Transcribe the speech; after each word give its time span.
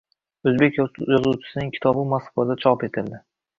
O‘zbek 0.51 0.79
yozuvchisining 0.81 1.71
kitobi 1.77 2.07
Moskvada 2.17 2.59
chop 2.67 2.89
etildi 2.91 3.25